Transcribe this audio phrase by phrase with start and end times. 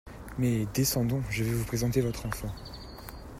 [0.39, 2.49] Mais, descendons, je vais vous présenter votre enfant.